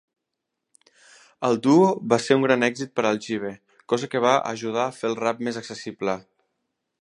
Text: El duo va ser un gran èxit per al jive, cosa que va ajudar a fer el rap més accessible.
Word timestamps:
El 1.49 1.59
duo 1.67 1.91
va 2.13 2.19
ser 2.27 2.37
un 2.39 2.45
gran 2.47 2.67
èxit 2.69 2.95
per 3.01 3.05
al 3.11 3.21
jive, 3.27 3.51
cosa 3.93 4.11
que 4.15 4.23
va 4.27 4.33
ajudar 4.53 4.87
a 4.87 4.95
fer 5.01 5.07
el 5.15 5.19
rap 5.25 5.45
més 5.51 5.61
accessible. 5.63 6.19